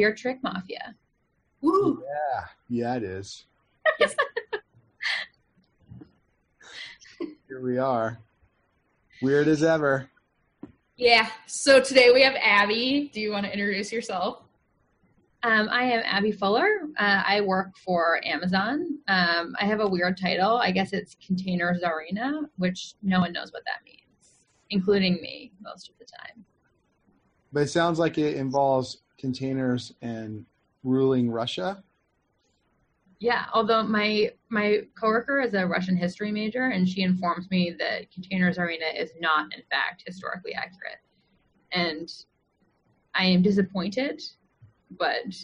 [0.00, 0.94] We are Trick Mafia.
[1.60, 2.02] Woo!
[2.02, 3.44] Yeah, yeah, it is.
[3.98, 4.16] Yes.
[7.18, 8.18] Here we are.
[9.20, 10.08] Weird as ever.
[10.96, 11.28] Yeah.
[11.44, 13.10] So today we have Abby.
[13.12, 14.44] Do you want to introduce yourself?
[15.42, 16.88] Um, I am Abby Fuller.
[16.98, 18.98] Uh, I work for Amazon.
[19.06, 20.56] Um, I have a weird title.
[20.56, 24.38] I guess it's Container Czarina, which no one knows what that means,
[24.70, 26.42] including me most of the time.
[27.52, 30.44] But it sounds like it involves containers and
[30.82, 31.84] ruling Russia.
[33.20, 38.10] Yeah, although my my coworker is a Russian history major, and she informs me that
[38.10, 41.00] Container Czarina is not, in fact, historically accurate,
[41.72, 42.10] and
[43.14, 44.22] I am disappointed,
[44.98, 45.36] but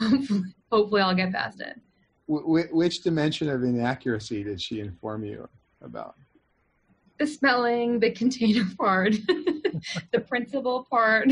[0.00, 1.78] hopefully, hopefully I'll get past it.
[2.26, 5.48] Wh- which dimension of inaccuracy did she inform you
[5.82, 6.14] about?
[7.18, 9.12] The spelling, the container part,
[10.12, 11.28] the principal part,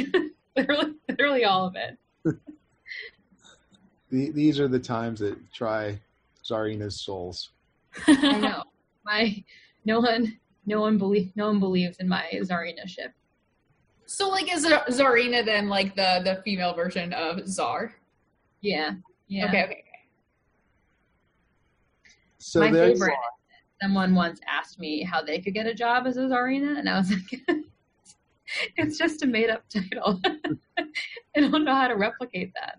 [0.57, 1.99] literally, literally all of it.
[4.11, 6.01] The, these are the times that try
[6.45, 7.51] Czarina's souls.
[8.07, 8.65] I know
[9.05, 9.43] my
[9.85, 13.13] no one no one believe no one believes in my Czarina ship.
[14.07, 17.95] So like is Zar- Czarina then like the the female version of Czar?
[18.61, 18.95] Yeah,
[19.29, 19.47] yeah.
[19.47, 19.85] Okay, okay, okay.
[22.39, 23.17] So my there's favorite.
[23.81, 26.99] Someone once asked me how they could get a job as a Czarina, and I
[26.99, 27.41] was like,
[28.77, 30.21] "It's just a made-up title.
[31.37, 32.79] I don't know how to replicate that."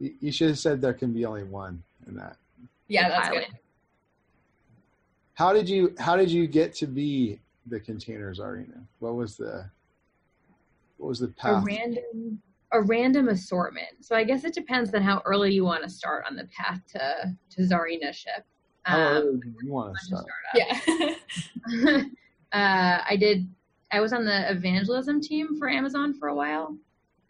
[0.00, 2.36] you you should have said there can be only one in that.
[2.88, 3.46] Yeah, that's good.
[5.34, 8.84] How did you how did you get to be the container czarina?
[8.98, 9.70] What was the
[10.98, 11.64] what was the A path?
[11.66, 12.40] random
[12.72, 13.86] a random assortment.
[14.00, 16.80] So I guess it depends on how early you want to start on the path
[16.92, 18.44] to to Czarina ship.
[18.82, 20.26] How Um, early did you want to start?
[20.54, 22.04] Yeah.
[22.52, 23.48] uh, I did.
[23.94, 26.76] I was on the evangelism team for Amazon for a while,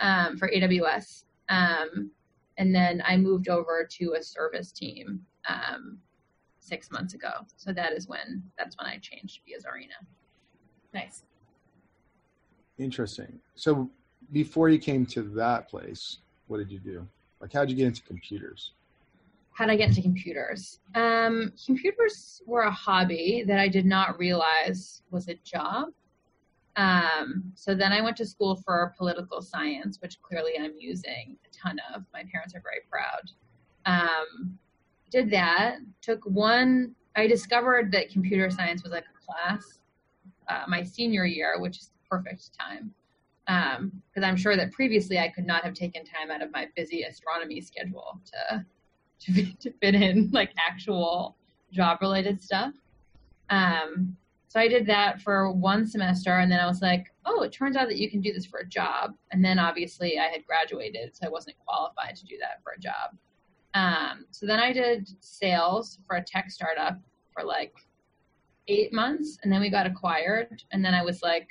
[0.01, 2.11] um, for AWS, um,
[2.57, 5.99] and then I moved over to a service team um,
[6.61, 7.33] six months ago.
[7.59, 10.07] So that is when that's when I changed to be a Czarina.
[10.95, 11.25] nice.
[12.79, 13.39] Interesting.
[13.57, 13.91] So
[14.33, 17.07] before you came to that place, what did you do?
[17.43, 18.73] Like how did you get into computers?
[19.51, 20.81] How did I get into computers?
[20.95, 25.89] Um, computers were a hobby that I did not realize was a job.
[26.77, 31.57] Um, so then I went to school for political science, which clearly I'm using a
[31.57, 32.03] ton of.
[32.13, 33.31] My parents are very proud.
[33.87, 34.59] Um,
[35.11, 39.79] did that, took one, I discovered that computer science was like a class
[40.49, 42.93] uh, my senior year, which is the perfect time.
[43.47, 47.03] Because I'm sure that previously I could not have taken time out of my busy
[47.03, 48.65] astronomy schedule to
[49.21, 51.37] to, to fit in like actual
[51.73, 52.73] job related stuff.
[53.51, 54.17] Um,
[54.55, 57.75] so I did that for one semester, and then I was like, oh, it turns
[57.75, 59.15] out that you can do this for a job.
[59.33, 62.79] And then obviously I had graduated, so I wasn't qualified to do that for a
[62.79, 63.17] job.
[63.75, 67.01] Um, so then I did sales for a tech startup
[67.33, 67.75] for like
[68.69, 70.63] eight months, and then we got acquired.
[70.71, 71.49] And then I was like,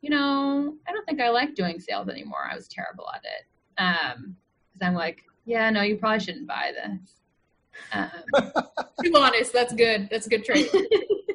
[0.00, 2.48] you know, I don't think I like doing sales anymore.
[2.48, 3.82] I was terrible at it.
[3.82, 4.36] Um,
[4.72, 7.16] because I'm like, yeah, no, you probably shouldn't buy this.
[7.92, 8.52] Um,
[9.04, 9.52] Too honest.
[9.52, 10.06] That's good.
[10.12, 10.70] That's a good trait.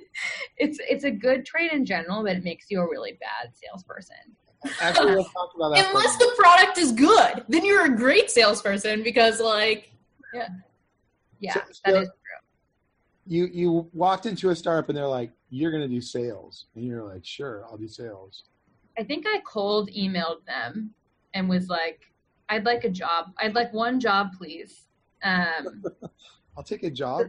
[0.57, 4.15] it's it's a good trait in general, but it makes you a really bad salesperson.
[4.79, 5.87] Actually, we'll talk about that.
[5.89, 9.91] Unless the product is good, then you're a great salesperson because like
[10.33, 12.09] Yeah, So- that so- is
[13.27, 16.83] you you walked into a startup and they're like, "You're going to do sales," and
[16.83, 18.43] you're like, "Sure, I'll do sales."
[18.97, 20.93] I think I cold emailed them
[21.33, 22.01] and was like,
[22.49, 23.31] I'd like a job.
[23.37, 24.87] I'd like one job, please.
[25.23, 25.83] Um,
[26.57, 27.27] I'll take a job.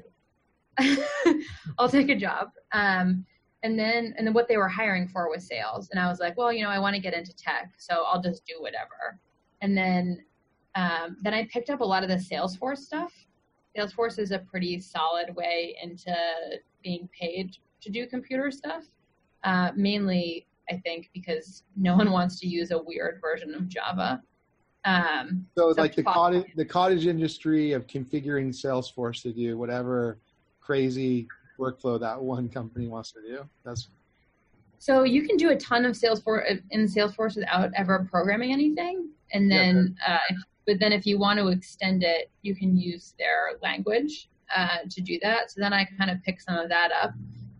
[1.78, 2.48] I'll take a job.
[2.72, 3.24] Um,
[3.62, 5.88] and then and then what they were hiring for was sales.
[5.90, 8.20] And I was like, well, you know, I want to get into tech, so I'll
[8.20, 9.18] just do whatever.
[9.60, 10.24] And then
[10.74, 13.12] um, then I picked up a lot of the Salesforce stuff.
[13.76, 16.14] Salesforce is a pretty solid way into
[16.82, 18.84] being paid to do computer stuff.
[19.44, 24.22] Uh, mainly, I think, because no one wants to use a weird version of Java.
[24.84, 30.18] Um, So So like the cottage the cottage industry of configuring Salesforce to do whatever
[30.64, 31.26] crazy
[31.58, 33.48] workflow that one company wants to do.
[33.64, 33.88] That's
[34.78, 39.50] So you can do a ton of Salesforce in Salesforce without ever programming anything, and
[39.50, 43.58] then, uh, if, but then if you want to extend it, you can use their
[43.62, 45.50] language uh, to do that.
[45.50, 47.12] So then I kind of picked some of that up,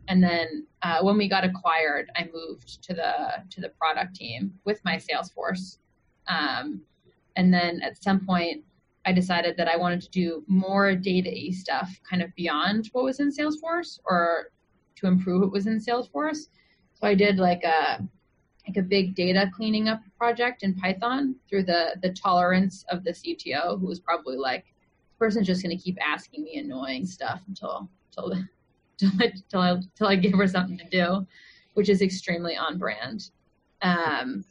[0.09, 3.13] and then uh, when we got acquired, I moved to the
[3.51, 5.79] to the product team with my Salesforce,
[6.29, 6.81] um,
[7.37, 8.65] and then at some point.
[9.05, 13.21] I decided that I wanted to do more data stuff kind of beyond what was
[13.21, 14.51] in Salesforce or
[14.97, 16.49] to improve what was in Salesforce.
[16.95, 18.07] So I did like a
[18.67, 23.11] like a big data cleaning up project in Python through the the tolerance of the
[23.11, 27.43] CTO, who was probably like, "This person's just going to keep asking me annoying stuff
[27.49, 28.33] until until
[28.99, 31.27] till I, till I I give her something to do,"
[31.75, 33.31] which is extremely on brand.
[33.83, 34.45] Um,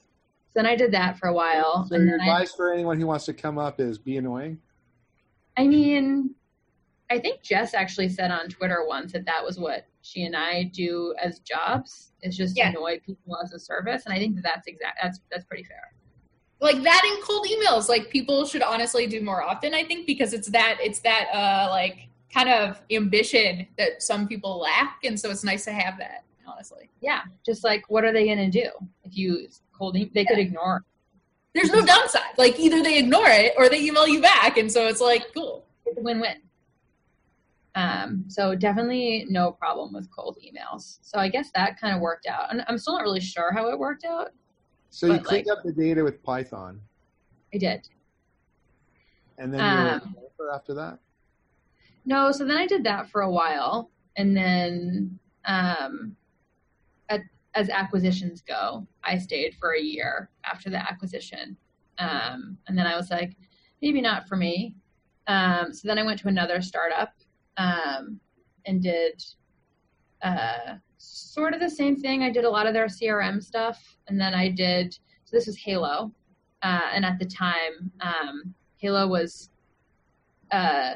[0.53, 1.85] so then I did that for a while.
[1.87, 4.17] So and your then I- advice for anyone who wants to come up is be
[4.17, 4.59] annoying.
[5.57, 6.35] I mean,
[7.09, 10.63] I think Jess actually said on Twitter once that that was what she and I
[10.73, 12.69] do as jobs is just Yeah.
[12.69, 14.99] annoy people as a service, and I think that that's exact.
[15.01, 15.93] That's that's pretty fair.
[16.59, 20.31] like that in cold emails like people should honestly do more often i think because
[20.31, 25.31] it's that it's that uh like kind of ambition that some people lack and so
[25.31, 28.69] it's nice to have that honestly Yeah, just like what are they going to do
[29.03, 29.47] if you
[29.81, 29.95] cold?
[30.13, 30.85] They could ignore.
[31.53, 34.87] there's no downside like either they ignore it or they email you back and so
[34.87, 36.37] it's like cool It's a win-win.
[37.75, 40.99] Um, so definitely no problem with cold emails.
[41.01, 43.69] So I guess that kind of worked out, and I'm still not really sure how
[43.69, 44.29] it worked out.
[44.89, 46.81] So you But, cleaned like- up the data with Python,
[47.53, 47.87] I did.
[49.37, 50.99] and then you were Um, after that.
[52.05, 56.20] No, so then I did that for a while, and then um, at,
[57.53, 61.57] as acquisitions go, I stayed for a year after the acquisition,
[61.97, 63.35] um, and then I was like,
[63.81, 64.75] maybe not for me.
[65.27, 67.13] Um, so then I went to another startup
[67.57, 68.19] um,
[68.65, 69.23] and did
[70.23, 72.23] uh, sort of the same thing.
[72.23, 74.93] I did a lot of their CRM stuff, and then I did.
[75.25, 76.11] So this was Hailo,
[76.63, 79.49] uh, and at the time, um, Hailo was.
[80.51, 80.95] Uh,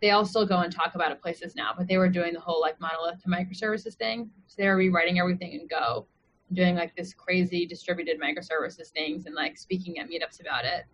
[0.00, 2.40] they all still go and talk about it places now, but they were doing the
[2.40, 4.30] whole like monolith to microservices thing.
[4.46, 6.06] So they were rewriting everything in Go,
[6.52, 10.84] doing like this crazy distributed microservices things and like speaking at meetups about it.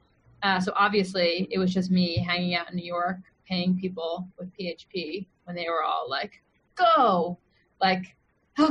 [0.42, 4.50] Uh, so obviously, it was just me hanging out in New York, paying people with
[4.58, 6.42] PHP when they were all like,
[6.74, 7.38] "Go!"
[7.80, 8.16] Like,
[8.54, 8.68] how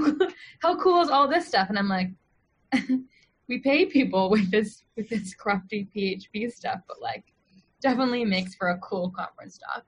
[0.59, 1.69] how cool is all this stuff?
[1.69, 2.09] And I'm like,
[3.47, 7.25] we pay people with this with this crafty PHP stuff, but like,
[7.81, 9.83] definitely makes for a cool conference talk.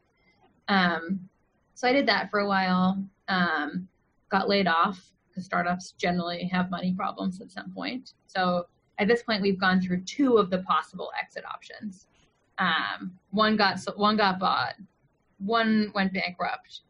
[0.67, 1.29] Um,
[1.73, 3.03] so I did that for a while.
[3.27, 3.88] Um,
[4.29, 8.13] got laid off because startups generally have money problems at some point.
[8.27, 8.67] So
[8.97, 12.07] at this point, we've gone through two of the possible exit options.
[12.57, 14.75] Um, one got one got bought,
[15.39, 16.81] one went bankrupt,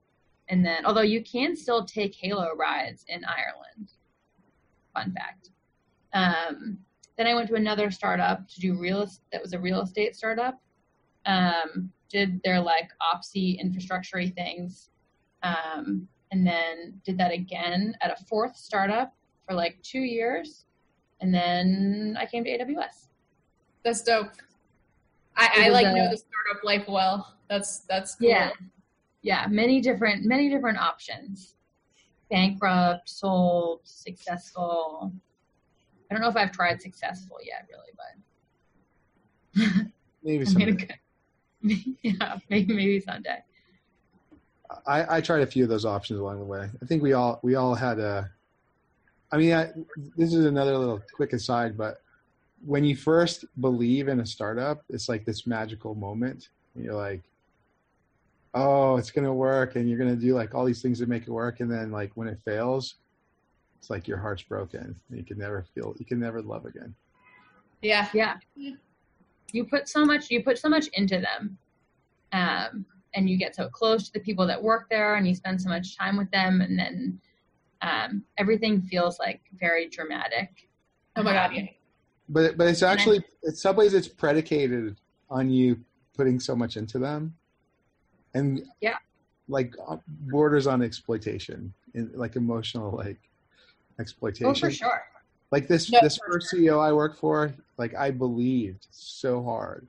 [0.49, 3.91] and then although you can still take Hailo rides in Ireland,
[4.93, 5.49] fun fact.
[6.13, 6.77] Um,
[7.17, 10.61] then I went to another startup to do real that was a real estate startup.
[11.25, 14.89] Um, did their like opsy infrastructure things,
[15.43, 19.13] um, and then did that again at a fourth startup
[19.47, 20.65] for like two years,
[21.21, 23.07] and then I came to AWS.
[23.83, 24.31] that's dope
[25.37, 28.29] i, I like a- know the startup life well that's that's cool.
[28.29, 28.51] Yeah,
[29.21, 31.55] yeah, many different many different options.
[32.31, 35.13] Bankrupt, sold, successful.
[36.09, 37.91] I don't know if I've tried successful yet, really,
[39.55, 39.91] but
[40.23, 40.65] Maybe I'm someday.
[40.71, 40.93] gonna go.
[42.01, 43.43] yeah, maybe maybe someday.
[44.87, 46.69] I, I tried a few of those options along the way.
[46.81, 48.29] I think we all we all had a.
[49.31, 49.71] I mean, I,
[50.15, 52.01] this is another little quick aside, but
[52.65, 56.49] when you first believe in a startup, it's like this magical moment.
[56.75, 57.23] You're like,
[58.53, 61.31] oh, it's gonna work, and you're gonna do like all these things to make it
[61.31, 62.95] work, and then like when it fails,
[63.79, 64.95] it's like your heart's broken.
[65.09, 66.95] You can never feel, you can never love again.
[67.81, 68.37] yeah Yeah,
[69.51, 71.57] you put so much you put so much into them,
[72.33, 75.61] um, and you get so close to the people that work there, and you spend
[75.61, 77.19] so much time with them, and then
[77.81, 80.69] um, everything feels like very dramatic.
[81.15, 81.65] oh my god yeah
[82.29, 84.99] But but it's And I- actually in some ways it's predicated
[85.29, 85.79] on you
[86.15, 87.35] putting so much into them,
[88.33, 88.97] and Yeah.
[89.47, 93.19] like uh, borders on exploitation and like emotional like
[93.99, 94.49] exploitation.
[94.49, 95.03] Oh, for sure.
[95.55, 99.87] Like this No, this for first CEO I worked for, like I believed so hard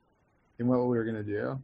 [0.61, 1.61] in what we were gonna do.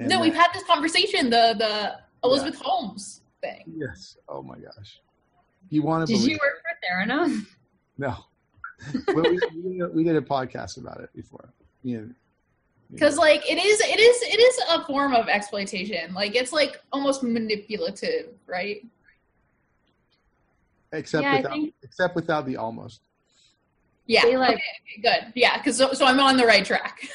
[0.00, 4.16] And no then- we've had this conversation the the elizabeth holmes thing yes.
[4.28, 4.98] Oh my gosh,
[5.70, 6.32] you want to Did believe?
[6.32, 7.46] you work for Theranos?
[7.96, 8.12] No.
[9.14, 11.48] well, we, we, we did a podcast about it before.
[11.84, 12.08] You know,
[12.90, 16.80] because like it is it is it is a form of exploitation like it's like
[16.92, 18.84] almost manipulative right
[20.92, 23.02] except Yeah, without think- except without the almost.
[24.06, 24.62] Yeah They, like- okay,
[24.98, 27.00] okay, good yeah because so, so i'm on the right track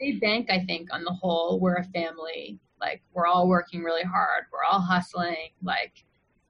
[0.00, 2.58] they bank, I think, on the whole, we're a family.
[2.80, 4.44] Like, we're all working really hard.
[4.50, 5.50] We're all hustling.
[5.62, 5.92] Like,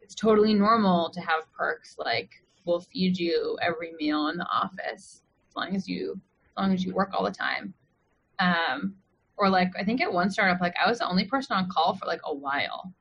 [0.01, 1.97] it's totally normal to have perks.
[1.99, 2.31] Like,
[2.65, 6.85] we'll feed you every meal in the office as long as you, as long as
[6.85, 7.75] you work all the time.
[8.39, 8.95] Um,
[9.37, 11.95] or like, I think at one startup, like I was the only person on call
[11.97, 12.93] for like a while.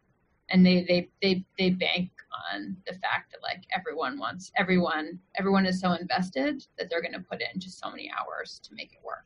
[0.50, 2.10] And they they they they bank
[2.54, 7.14] on the fact that like everyone wants everyone everyone is so invested that they're going
[7.14, 9.26] to put in just so many hours to make it work.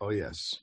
[0.00, 0.60] Oh yes.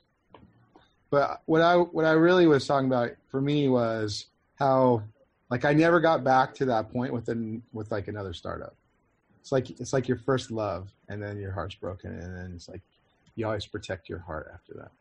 [1.10, 5.04] But what I what I really was talking about for me was how
[5.50, 8.76] like I never got back to that point within with like another startup.
[9.40, 12.70] It's like it's like your first love and then your heart's broken and then it's
[12.70, 12.82] like
[13.36, 14.92] you always protect your heart after that.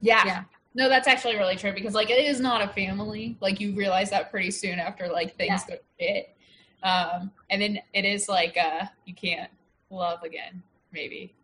[0.00, 0.26] Yeah.
[0.26, 0.42] yeah.
[0.74, 3.36] No, that's actually really true because like it is not a family.
[3.40, 5.76] Like you realize that pretty soon after like things yeah.
[5.76, 6.36] go fit.
[6.82, 9.50] Um, and then it is like uh you can't
[9.90, 10.62] love again,
[10.92, 11.34] maybe.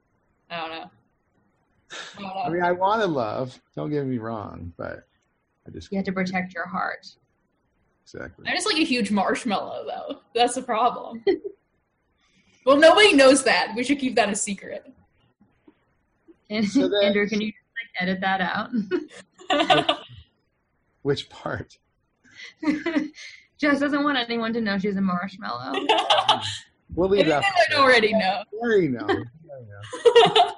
[0.50, 0.90] I don't know.
[1.92, 2.42] I, don't know.
[2.42, 5.06] I mean I wanna love, don't get me wrong, but
[5.66, 7.06] I just You have to protect your heart.
[8.04, 8.46] Exactly.
[8.48, 10.20] I'm just like a huge marshmallow though.
[10.34, 11.22] That's the problem.
[12.64, 13.74] well nobody knows that.
[13.76, 14.90] We should keep that a secret.
[16.50, 17.52] And, so then, Andrew, can you
[18.00, 18.70] edit that out.
[21.02, 21.78] Which part?
[23.58, 25.86] Jess doesn't want anyone to know she's a marshmallow.
[26.94, 27.44] we'll leave that.
[27.72, 28.42] I already know.
[28.60, 29.06] Already know.
[29.06, 30.52] know.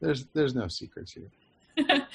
[0.00, 2.06] there's there's no secrets here.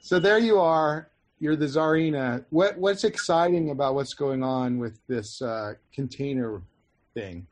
[0.00, 1.10] so there you are.
[1.38, 2.44] You're the Czarina.
[2.50, 6.62] What what's exciting about what's going on with this uh, container
[7.14, 7.46] thing?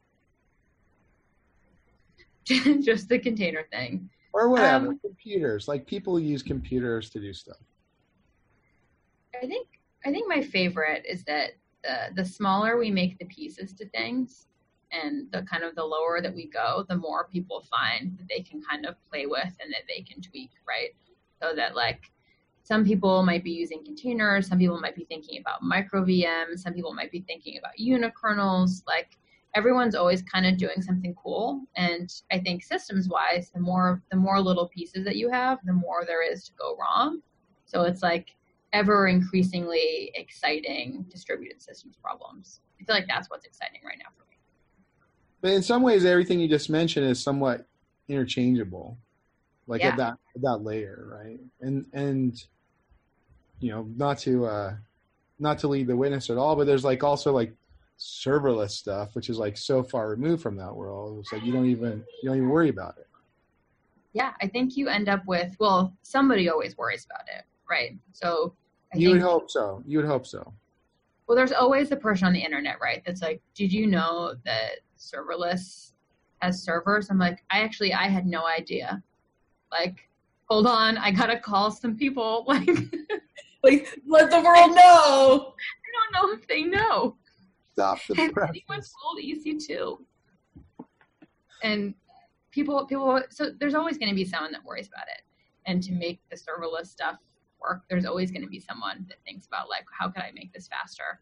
[2.45, 7.57] Just the container thing or whatever um, computers like people use computers to do stuff.
[9.41, 9.69] I think
[10.05, 14.47] i think my favorite is that the the smaller we make the pieces to things
[14.91, 18.41] and the kind of the lower that we go the more people find that they
[18.41, 20.91] can kind of play with and that they can tweak right?
[21.43, 22.03] So that like
[22.63, 26.73] some people might be using containers some people might be thinking about micro vms some
[26.73, 29.19] people might be thinking about unikernels like
[29.55, 34.17] everyone's always kind of doing something cool and i think systems wise the more the
[34.17, 37.21] more little pieces that you have the more there is to go wrong.
[37.67, 38.37] So it's like
[38.73, 42.61] ever increasingly exciting distributed systems problems.
[42.81, 44.37] I feel like that's what's exciting right now for me.
[45.41, 47.67] But in some ways everything you just mentioned is somewhat
[48.09, 48.99] interchangeable
[49.67, 49.89] like yeah.
[49.89, 51.41] at that at that layer right?
[51.61, 52.45] And and
[53.61, 54.75] you know not to uh
[55.39, 57.53] not to lead the witness at all but there's like also like
[57.99, 61.19] serverless stuff, which is like so far removed from that world.
[61.21, 63.07] It's like you don't even you don't even worry about it.
[64.13, 67.97] Yeah, I think you end up with well, somebody always worries about it, right?
[68.13, 68.55] So
[68.93, 69.83] I you would hope so.
[69.87, 70.53] You would hope so.
[71.27, 73.03] Well, there's always the person on the internet, right?
[73.07, 75.93] That's like, did you know that serverless
[76.43, 77.09] has servers?
[77.11, 79.03] I'm like, I actually I had no idea.
[79.73, 80.09] Like,
[80.49, 82.47] hold on, I gotta call some people.
[83.65, 85.55] Like, like let the world know.
[85.55, 87.17] I don't know if they know
[87.75, 88.51] stop the and press.
[88.51, 89.99] Anyone told EC2.
[91.63, 91.95] And
[92.51, 93.23] people, people.
[93.31, 95.23] So there's always going to be someone that worries about it.
[95.67, 97.17] And to make the serverless stuff
[97.61, 100.53] work, there's always going to be someone that thinks about like, how can I make
[100.53, 101.21] this faster?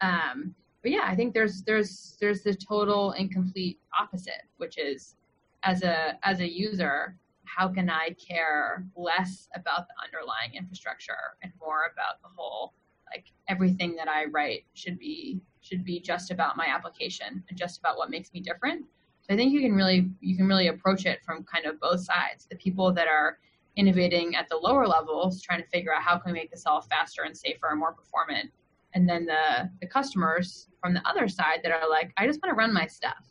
[0.00, 5.16] Um, but yeah, I think there's there's there's the total and complete opposite, which is
[5.62, 11.52] as a as a user, how can I care less about the underlying infrastructure and
[11.58, 12.74] more about the whole
[13.14, 17.78] like everything that I write should be should be just about my application and just
[17.78, 18.84] about what makes me different.
[19.22, 22.00] So I think you can really you can really approach it from kind of both
[22.00, 22.46] sides.
[22.48, 23.38] The people that are
[23.76, 26.82] innovating at the lower levels, trying to figure out how can we make this all
[26.82, 28.50] faster and safer and more performant,
[28.92, 32.52] and then the the customers from the other side that are like, I just want
[32.52, 33.24] to run my stuff.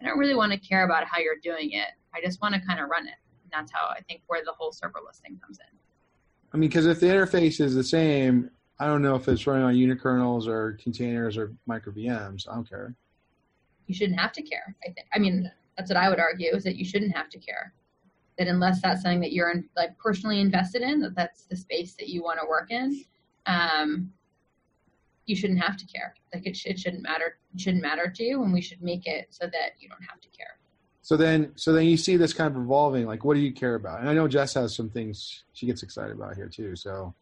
[0.00, 1.88] I don't really want to care about how you're doing it.
[2.14, 3.14] I just want to kind of run it.
[3.42, 5.78] And that's how I think where the whole serverless thing comes in.
[6.52, 9.64] I mean, because if the interface is the same, I don't know if it's running
[9.64, 12.48] on unikernels or containers or micro VMs.
[12.48, 12.94] I don't care.
[13.86, 14.76] You shouldn't have to care.
[14.84, 15.06] I think.
[15.12, 17.72] I mean, that's what I would argue is that you shouldn't have to care.
[18.38, 21.94] That unless that's something that you're in, like personally invested in, that that's the space
[21.94, 23.04] that you want to work in,
[23.46, 24.12] um,
[25.26, 26.14] you shouldn't have to care.
[26.32, 27.38] Like it, sh- it shouldn't matter.
[27.54, 30.20] It shouldn't matter to you, and we should make it so that you don't have
[30.20, 30.58] to care.
[31.02, 33.06] So then, so then you see this kind of evolving.
[33.06, 34.00] Like, what do you care about?
[34.00, 36.76] And I know Jess has some things she gets excited about here too.
[36.76, 37.14] So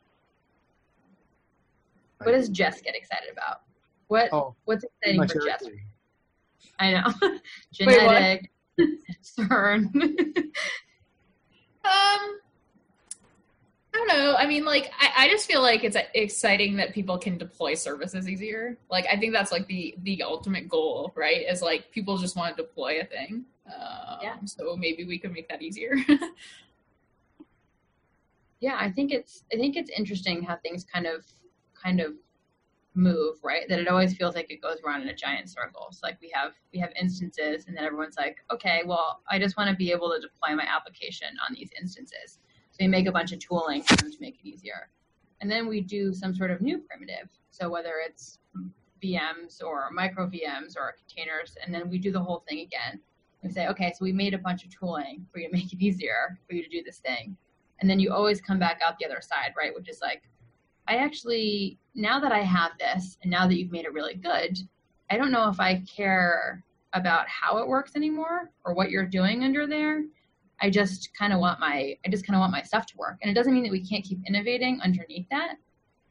[2.18, 3.62] what does Jess get excited about?
[4.08, 5.64] What oh, what's exciting for Jess?
[6.78, 7.12] I know.
[7.72, 8.50] Genetic,
[9.22, 9.94] CERN.
[9.94, 10.52] um,
[13.94, 14.34] I don't know.
[14.36, 18.28] I mean, like, I, I just feel like it's exciting that people can deploy services
[18.28, 18.76] easier.
[18.90, 21.46] Like, I think that's like the the ultimate goal, right?
[21.48, 23.44] Is like people just want to deploy a thing.
[23.66, 24.36] Um, yeah.
[24.44, 25.96] So maybe we could make that easier.
[28.60, 31.24] yeah, I think it's I think it's interesting how things kind of
[31.86, 32.12] kind of
[32.94, 36.00] move right that it always feels like it goes around in a giant circle so
[36.02, 39.68] like we have we have instances and then everyone's like okay well i just want
[39.68, 42.38] to be able to deploy my application on these instances
[42.70, 44.88] so we make a bunch of tooling to make it easier
[45.40, 47.28] and then we do some sort of new primitive.
[47.50, 48.38] So whether it's
[49.02, 53.00] VMs or micro VMs or containers, and then we do the whole thing again.
[53.42, 55.80] We say, okay, so we made a bunch of tooling for you to make it
[55.80, 57.36] easier for you to do this thing.
[57.80, 59.74] And then you always come back out the other side, right?
[59.74, 60.22] Which is like,
[60.88, 64.58] I actually, now that I have this and now that you've made it really good,
[65.10, 69.44] I don't know if I care about how it works anymore or what you're doing
[69.44, 70.04] under there.
[70.60, 73.18] I just kind of want my I just kind of want my stuff to work.
[73.20, 75.56] And it doesn't mean that we can't keep innovating underneath that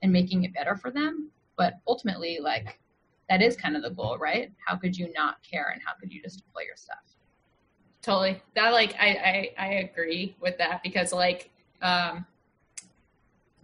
[0.03, 2.79] and making it better for them, but ultimately like
[3.29, 4.51] that is kind of the goal, right?
[4.63, 6.99] How could you not care and how could you just deploy your stuff?
[8.03, 8.41] Totally.
[8.55, 11.49] That like I I, I agree with that because like
[11.81, 12.25] um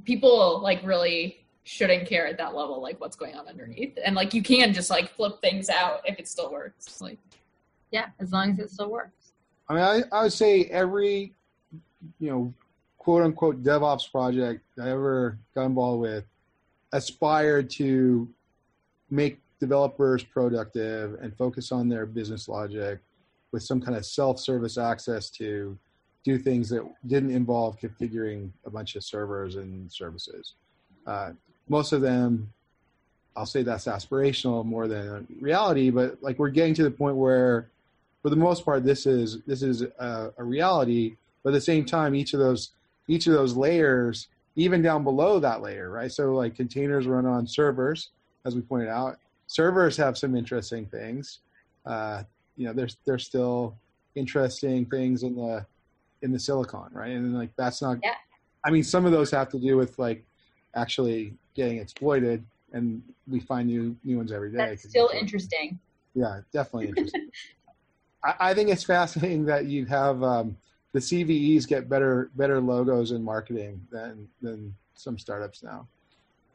[0.06, 3.98] people like really shouldn't care at that level like what's going on underneath.
[4.04, 7.20] And like you can just like flip things out if it still works like.
[7.92, 9.34] Yeah as long as it still works.
[9.70, 11.34] I mean i, I would say every
[12.20, 12.54] you know
[12.98, 16.26] quote unquote devops project i ever got involved with
[16.94, 18.28] aspired to
[19.10, 23.00] make developers productive and focus on their business logic
[23.52, 25.78] with some kind of self-service access to
[26.24, 30.54] do things that didn't involve configuring a bunch of servers and services.
[31.08, 31.32] Uh,
[31.68, 32.52] most of them,
[33.36, 37.70] I'll say that's aspirational more than reality, but like we're getting to the point where,
[38.22, 41.16] for the most part, this is this is a, a reality.
[41.44, 42.72] But at the same time, each of those
[43.08, 46.12] each of those layers, even down below that layer, right?
[46.12, 48.10] So like containers run on servers,
[48.46, 49.18] as we pointed out.
[49.48, 51.40] Servers have some interesting things.
[51.86, 52.24] Uh,
[52.58, 53.76] you know, there's there's still
[54.16, 55.66] interesting things in the
[56.22, 57.12] in the silicon, right?
[57.12, 57.98] And like that's not.
[58.04, 58.14] Yeah.
[58.66, 60.24] I mean, some of those have to do with like
[60.76, 64.58] actually getting exploited, and we find new new ones every day.
[64.58, 65.80] That's still interesting.
[66.14, 67.30] Yeah, definitely interesting.
[68.24, 70.58] I, I, think it's fascinating that you have um,
[70.94, 75.88] the CVEs get better better logos in marketing than than some startups now.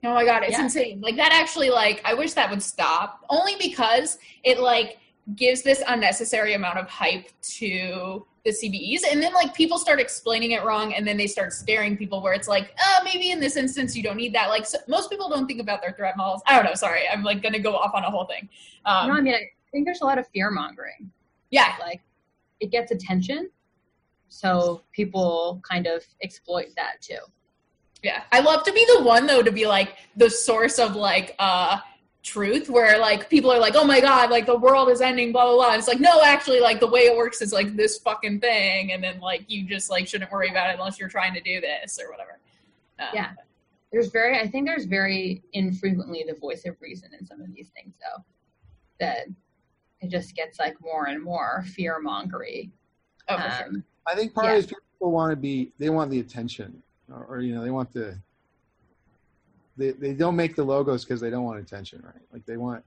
[0.05, 0.65] Oh my god, it's yeah.
[0.65, 1.01] insane.
[1.01, 3.25] Like that actually like I wish that would stop.
[3.29, 4.99] Only because it like
[5.35, 9.01] gives this unnecessary amount of hype to the CVEs.
[9.11, 12.33] And then like people start explaining it wrong and then they start scaring people where
[12.33, 14.49] it's like, oh, maybe in this instance you don't need that.
[14.49, 16.43] Like so, most people don't think about their threat models.
[16.47, 16.75] I don't know.
[16.75, 17.03] Sorry.
[17.13, 18.49] I'm like going to go off on a whole thing.
[18.85, 21.11] Um, no, I mean, I think there's a lot of fear mongering.
[21.51, 21.75] Yeah.
[21.81, 22.03] Like
[22.61, 23.51] it gets attention.
[24.29, 27.19] So people kind of exploit that too.
[28.03, 28.23] Yeah.
[28.31, 31.79] I love to be the one though to be like the source of like, uh,
[32.27, 35.47] truth where like people are like, oh my god, like the world is ending, blah
[35.47, 35.75] blah blah.
[35.75, 39.03] It's like no, actually, like the way it works is like this fucking thing, and
[39.03, 41.99] then like you just like shouldn't worry about it unless you're trying to do this
[42.03, 42.41] or whatever.
[42.99, 43.31] Um, yeah,
[43.93, 47.69] there's very, I think there's very infrequently the voice of reason in some of these
[47.69, 48.23] things though,
[49.01, 49.27] that
[50.01, 52.71] it just gets like more and more fear mongery.
[53.29, 53.83] Oh, um, sure.
[54.07, 54.53] I think part yeah.
[54.53, 57.63] of it is people want to be, they want the attention, or, or you know,
[57.63, 58.19] they want the
[59.77, 62.23] they, they don't make the logos because they don't want attention, right?
[62.33, 62.85] Like they want,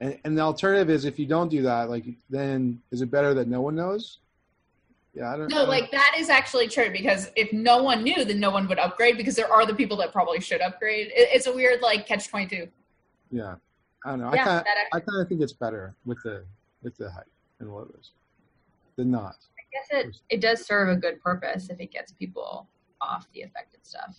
[0.00, 3.34] and, and the alternative is if you don't do that, like then is it better
[3.34, 4.18] that no one knows?
[5.14, 5.48] Yeah, I don't.
[5.48, 8.68] No, don't, like that is actually true because if no one knew, then no one
[8.68, 11.06] would upgrade because there are the people that probably should upgrade.
[11.08, 12.68] It, it's a weird like catch twenty two.
[13.30, 13.54] Yeah,
[14.04, 14.34] I don't know.
[14.34, 16.44] Yeah, I kind I kind of think it's better with the
[16.82, 17.24] with the hype
[17.60, 18.10] and logos
[18.96, 19.36] than not.
[19.58, 22.68] I guess it it does serve a good purpose if it gets people
[23.00, 24.18] off the affected stuff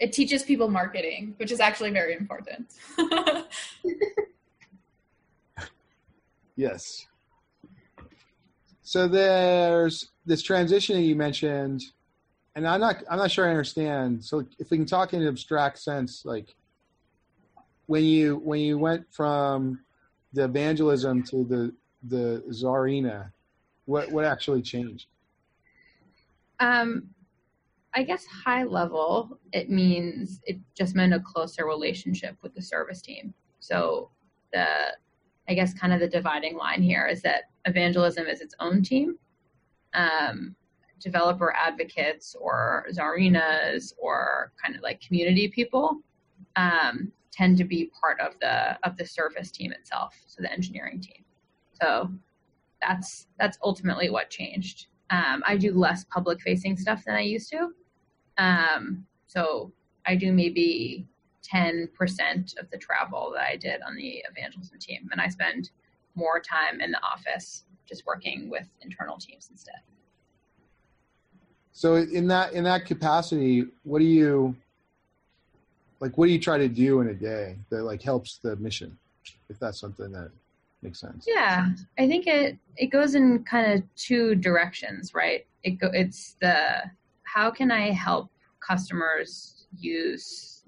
[0.00, 2.72] it teaches people marketing, which is actually very important.
[6.56, 7.06] yes.
[8.82, 11.82] So there's this transition that you mentioned,
[12.56, 14.24] and I'm not I'm not sure I understand.
[14.24, 16.56] So if we can talk in an abstract sense, like
[17.86, 19.80] when you when you went from
[20.32, 23.30] the evangelism to the the Czarina,
[23.84, 25.06] what what actually changed?
[26.58, 27.10] Um,
[27.94, 33.02] I guess high level, it means it just meant a closer relationship with the service
[33.02, 33.34] team.
[33.58, 34.10] So
[34.52, 34.66] the
[35.48, 39.18] I guess kind of the dividing line here is that evangelism is its own team.
[39.94, 40.54] Um,
[41.00, 45.96] developer advocates or czarinas or kind of like community people
[46.56, 51.00] um, tend to be part of the of the service team itself, so the engineering
[51.00, 51.24] team.
[51.72, 52.10] So
[52.80, 54.86] that's that's ultimately what changed.
[55.10, 57.70] Um, I do less public facing stuff than I used to.
[58.40, 59.70] Um, so
[60.06, 61.06] I do maybe
[61.52, 65.08] 10% of the travel that I did on the evangelism team.
[65.12, 65.70] And I spend
[66.14, 69.80] more time in the office just working with internal teams instead.
[71.72, 74.54] So in that in that capacity, what do you
[76.00, 78.96] like what do you try to do in a day that like helps the mission?
[79.48, 80.30] If that's something that
[80.82, 81.24] makes sense.
[81.26, 85.46] Yeah, I think it it goes in kind of two directions, right?
[85.62, 86.82] It go it's the
[87.32, 88.30] how can I help
[88.66, 90.64] customers use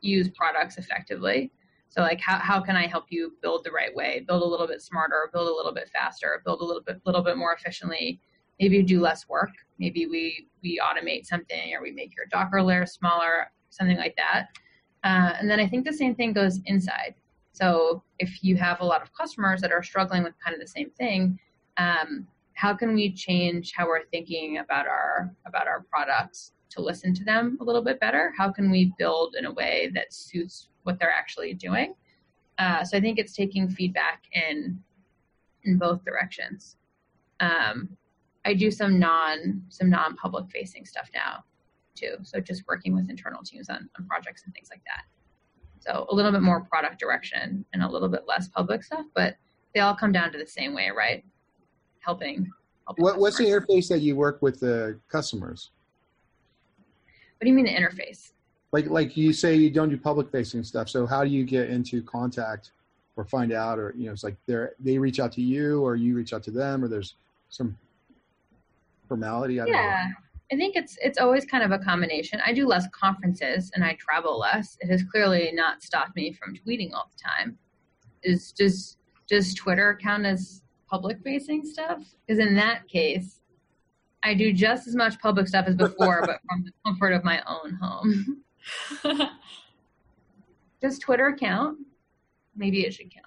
[0.00, 1.50] use products effectively.
[1.88, 4.66] So like how, how can I help you build the right way, build a little
[4.66, 8.20] bit smarter, build a little bit faster, build a little bit little bit more efficiently.
[8.60, 9.50] Maybe you do less work.
[9.78, 14.48] Maybe we we automate something or we make your Docker layer smaller, something like that.
[15.04, 17.14] Uh, and then I think the same thing goes inside.
[17.52, 20.68] So if you have a lot of customers that are struggling with kind of the
[20.68, 21.38] same thing,
[21.78, 22.26] um,
[22.56, 27.24] how can we change how we're thinking about our about our products to listen to
[27.24, 28.32] them a little bit better?
[28.36, 31.94] How can we build in a way that suits what they're actually doing?
[32.58, 34.80] Uh, so I think it's taking feedback in
[35.64, 36.76] in both directions.
[37.40, 37.90] Um,
[38.46, 41.44] I do some non some non public facing stuff now
[41.94, 42.16] too.
[42.22, 45.04] So just working with internal teams on, on projects and things like that.
[45.80, 49.36] So a little bit more product direction and a little bit less public stuff, but
[49.74, 51.22] they all come down to the same way, right?
[52.06, 52.50] Helping.
[52.86, 55.70] helping What, what's the interface that you work with the customers?
[57.06, 58.32] What do you mean the interface?
[58.72, 60.88] Like like you say you don't do public facing stuff.
[60.88, 62.70] So how do you get into contact
[63.16, 65.96] or find out or you know it's like they they reach out to you or
[65.96, 67.16] you reach out to them or there's
[67.48, 67.76] some
[69.08, 69.60] formality.
[69.60, 69.80] I don't know.
[69.80, 70.06] Yeah,
[70.52, 72.40] I think it's it's always kind of a combination.
[72.44, 74.76] I do less conferences and I travel less.
[74.80, 77.58] It has clearly not stopped me from tweeting all the time.
[78.22, 78.96] Is does
[79.28, 82.02] does Twitter count as public facing stuff?
[82.26, 83.40] Because in that case,
[84.22, 87.42] I do just as much public stuff as before, but from the comfort of my
[87.46, 88.42] own home.
[90.80, 91.78] Does Twitter count?
[92.56, 93.26] Maybe it should count.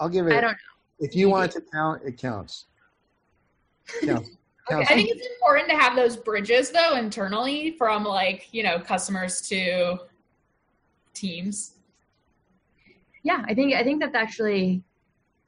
[0.00, 0.32] I'll give it.
[0.32, 0.56] I don't know.
[1.00, 2.66] If you want it to count, it counts.
[4.02, 4.30] Counts.
[4.68, 4.90] Counts.
[4.90, 9.42] I think it's important to have those bridges though internally from like, you know, customers
[9.48, 9.98] to
[11.12, 11.74] teams.
[13.24, 14.82] Yeah, I think I think that's actually,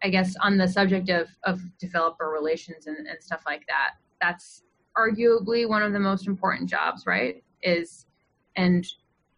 [0.02, 3.94] I guess, on the subject of of developer relations and, and stuff like that.
[4.20, 4.62] That's
[4.96, 7.42] arguably one of the most important jobs, right?
[7.62, 8.06] Is
[8.56, 8.86] and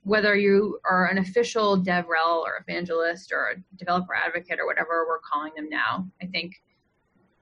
[0.03, 5.21] whether you are an official DevRel or evangelist or a developer advocate or whatever we're
[5.21, 6.55] calling them now, I think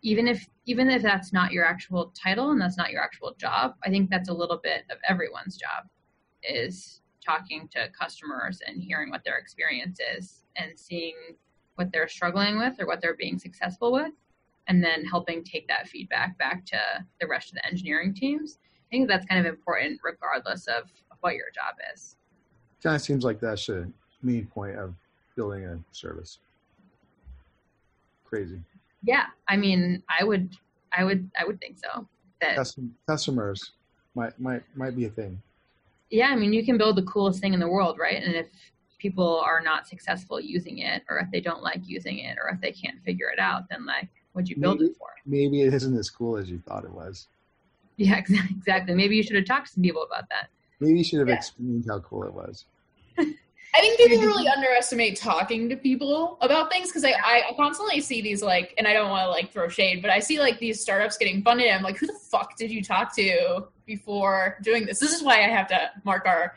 [0.03, 3.75] even if even if that's not your actual title and that's not your actual job,
[3.85, 5.85] I think that's a little bit of everyone's job
[6.43, 11.15] is talking to customers and hearing what their experience is and seeing
[11.77, 14.13] what they're struggling with or what they're being successful with
[14.69, 16.79] and then helping take that feedback back to
[17.21, 18.59] the rest of the engineering teams.
[18.91, 22.17] I think that's kind of important regardless of, what your job is.
[22.83, 23.89] Kind of seems like that's a
[24.23, 24.95] main point of
[25.35, 26.39] building a service.
[28.25, 28.61] Crazy.
[29.03, 30.55] Yeah, I mean, I would
[30.97, 32.07] I would I would think so.
[32.43, 33.73] That Custom, customers
[34.15, 35.41] might might might be a thing.
[36.11, 38.23] yeah, I mean, you can build the coolest thing in the world, right?
[38.23, 38.49] And if
[38.99, 42.61] people are not successful using it, or if they don't like using it, or if
[42.61, 45.09] they can't figure it out, then like, what'd you build Maybe- it for?
[45.27, 47.29] Maybe it isn't as cool as you thought it was.
[47.97, 48.95] Yeah, ex- exactly.
[48.95, 50.49] Maybe you should have talked to some people about that.
[50.81, 51.35] Maybe you should have Yeah.
[51.37, 52.65] explained how cool it was.
[53.19, 58.23] I think people really underestimate talking to people about things because I, I constantly see
[58.23, 60.81] these like, and I don't want to like throw shade, but I see like these
[60.81, 61.67] startups getting funded.
[61.67, 64.99] And I'm like, who the fuck did you talk to before doing this?
[64.99, 66.55] This is why I have to mark our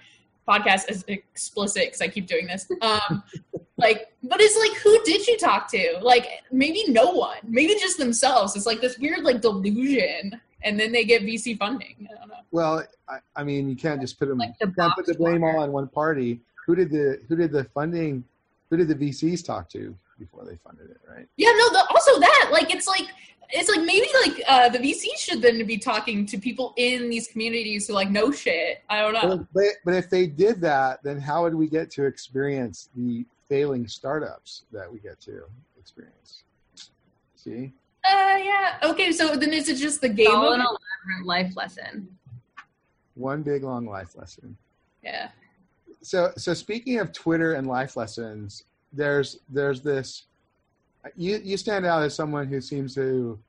[0.49, 2.69] podcast as explicit because I keep doing this.
[2.81, 3.23] Um,
[3.77, 5.99] like, but it's like, who did you talk to?
[6.01, 8.55] Like, maybe no one, maybe just themselves.
[8.55, 12.07] It's like this weird like delusion, and then they get VC funding.
[12.11, 12.35] I don't know.
[12.51, 14.39] Well, I, I mean, you can't just put them.
[14.39, 16.39] Like the you can't put the blame all on one party.
[16.65, 18.23] Who did the Who did the funding?
[18.69, 20.97] Who did the VCs talk to before they funded it?
[21.09, 21.27] Right.
[21.37, 21.69] Yeah, no.
[21.69, 23.07] The, also that, like, it's like
[23.51, 27.27] it's like maybe like uh, the VC should then be talking to people in these
[27.27, 28.83] communities who like know shit.
[28.89, 29.37] I don't know.
[29.37, 33.25] But, but but if they did that, then how would we get to experience the
[33.47, 35.41] failing startups that we get to
[35.79, 36.43] experience?
[37.35, 37.71] See,
[38.03, 38.77] Uh, yeah.
[38.83, 40.27] Okay, so then is it just the game?
[40.29, 42.07] all Of an elaborate life lesson.
[43.15, 44.55] one big long life lesson.
[45.03, 45.29] yeah.
[46.03, 50.23] so so speaking of Twitter and life lessons, there's there's this.
[51.15, 53.39] You you stand out as someone who seems to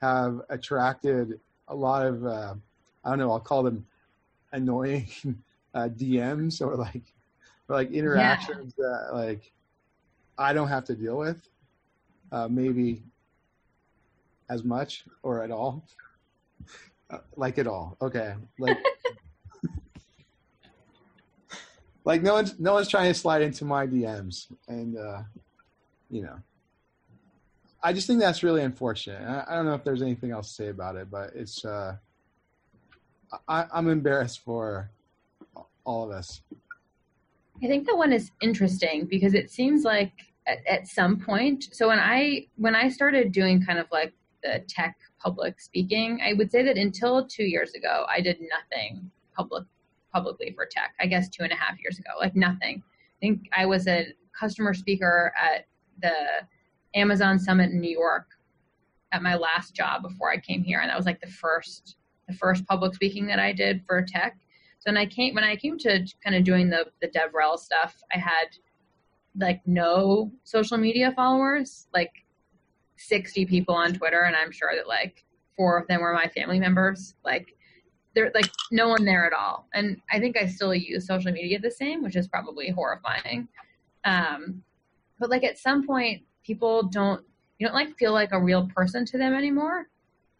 [0.00, 2.54] have attracted a lot of uh,
[3.04, 3.86] I don't know I'll call them
[4.52, 5.08] annoying
[5.74, 7.02] uh, DMs or like
[7.68, 9.52] or like interactions that like
[10.38, 11.48] I don't have to deal with
[12.32, 13.02] uh, maybe
[14.48, 15.84] as much or at all.
[17.08, 17.96] Uh, like at all.
[18.02, 18.34] Okay.
[18.58, 18.78] Like
[22.06, 25.22] like no one's no one's trying to slide into my DMs, and uh,
[26.08, 26.36] you know,
[27.82, 29.20] I just think that's really unfortunate.
[29.20, 31.96] I, I don't know if there's anything else to say about it, but it's uh,
[33.48, 34.88] I, I'm embarrassed for
[35.84, 36.42] all of us.
[37.62, 40.12] I think that one is interesting because it seems like
[40.46, 41.70] at, at some point.
[41.72, 44.14] So when I when I started doing kind of like
[44.44, 49.10] the tech public speaking, I would say that until two years ago, I did nothing
[49.34, 49.64] public
[50.16, 50.94] publicly for tech.
[50.98, 52.82] I guess two and a half years ago, like nothing.
[52.86, 54.06] I think I was a
[54.38, 55.66] customer speaker at
[56.00, 56.14] the
[56.94, 58.26] Amazon Summit in New York
[59.12, 61.96] at my last job before I came here, and that was like the first
[62.28, 64.38] the first public speaking that I did for tech.
[64.78, 67.94] So when I came when I came to kind of doing the the DevRel stuff,
[68.14, 68.48] I had
[69.38, 72.12] like no social media followers, like
[72.96, 75.24] 60 people on Twitter, and I'm sure that like
[75.56, 77.14] four of them were my family members.
[77.22, 77.55] Like
[78.16, 79.68] there like no one there at all.
[79.74, 83.46] And I think I still use social media the same, which is probably horrifying.
[84.04, 84.62] Um,
[85.20, 87.22] but like at some point, people don't
[87.58, 89.88] you don't like feel like a real person to them anymore.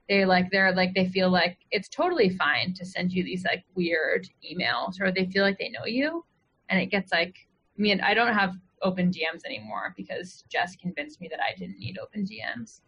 [0.09, 3.65] They like they're like they feel like it's totally fine to send you these like
[3.75, 6.25] weird emails, or they feel like they know you,
[6.71, 7.35] and it gets like
[7.79, 11.79] I mean I don't have open DMs anymore because Jess convinced me that I didn't
[11.79, 12.81] need open DMs.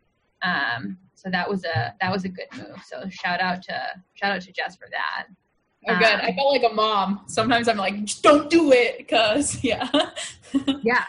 [0.43, 2.83] Um, so that was a that was a good move.
[2.87, 3.81] So shout out to
[4.15, 5.27] shout out to Jess for that.
[5.89, 6.15] Oh, good.
[6.15, 7.23] Um, I felt like a mom.
[7.27, 9.89] Sometimes I'm like, just don't do it, because yeah,
[10.83, 11.05] yeah.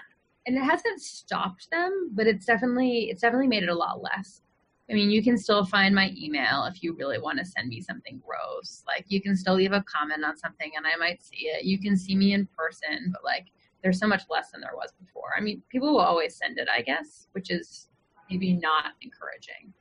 [0.47, 4.41] And it hasn't stopped them, but it's definitely it's definitely made it a lot less.
[4.89, 7.79] I mean, you can still find my email if you really want to send me
[7.79, 8.83] something gross.
[8.87, 11.63] Like, you can still leave a comment on something and I might see it.
[11.63, 13.45] You can see me in person, but like,
[13.83, 15.29] there's so much less than there was before.
[15.37, 17.87] I mean, people will always send it, I guess, which is
[18.29, 19.73] maybe not encouraging.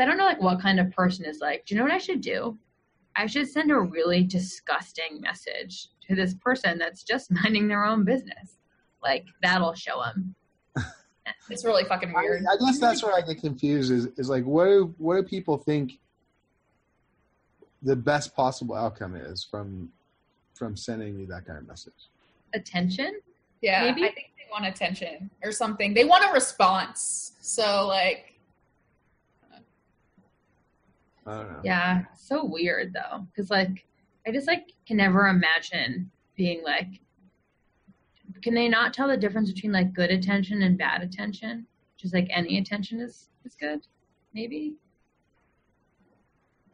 [0.00, 1.98] I don't know like what kind of person is like, do you know what I
[1.98, 2.56] should do?
[3.16, 8.04] I should send a really disgusting message to this person that's just minding their own
[8.04, 8.58] business.
[9.02, 10.34] Like that'll show them.
[11.50, 12.44] it's really fucking weird.
[12.48, 13.90] I, I, guess that's where I get confused.
[13.90, 15.98] Is is like what do what do people think
[17.82, 19.90] the best possible outcome is from
[20.54, 22.08] from sending you that kind of message?
[22.54, 23.20] Attention.
[23.60, 24.04] Yeah, maybe?
[24.04, 25.94] I think want attention or something.
[25.94, 27.32] They want a response.
[27.40, 28.34] So like
[31.26, 31.60] I don't know.
[31.62, 33.84] Yeah, so weird though, because like
[34.26, 37.00] I just like can never imagine being like.
[38.40, 41.66] Can they not tell the difference between like good attention and bad attention?
[41.96, 43.80] Just like any attention is is good,
[44.32, 44.74] maybe.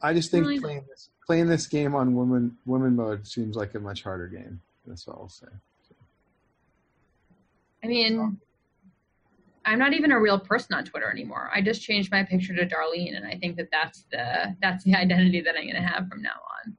[0.02, 3.74] I just think really playing this playing this game on woman woman mode seems like
[3.74, 4.60] a much harder game.
[4.86, 5.46] That's all I'll say.
[7.84, 8.38] I mean,
[9.66, 11.50] I'm not even a real person on Twitter anymore.
[11.54, 14.94] I just changed my picture to Darlene, and I think that that's the that's the
[14.94, 16.76] identity that I'm going to have from now on.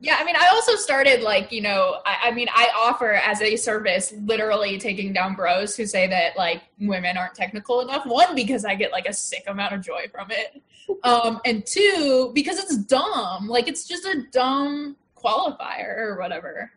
[0.00, 3.40] Yeah, I mean, I also started like you know, I, I, mean, I offer as
[3.40, 8.04] a service literally taking down bros who say that like women aren't technical enough.
[8.04, 10.60] One because I get like a sick amount of joy from it,
[11.04, 13.46] um, and two because it's dumb.
[13.46, 16.72] Like it's just a dumb qualifier or whatever.